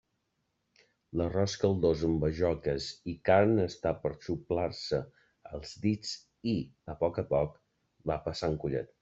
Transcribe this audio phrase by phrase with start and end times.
[1.19, 5.01] L'arròs caldós amb bajoques i carn està per a xuplar-se
[5.59, 6.15] els dits
[6.55, 6.57] i,
[6.95, 7.55] a poc a poc,
[8.15, 8.93] va passant collet.